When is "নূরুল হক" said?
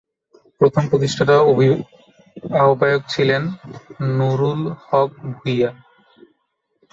4.17-5.09